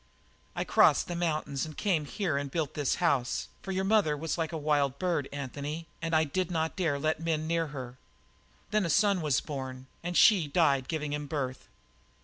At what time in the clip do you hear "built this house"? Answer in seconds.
2.49-3.49